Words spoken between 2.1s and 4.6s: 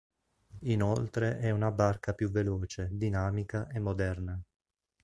più veloce, dinamica e moderna.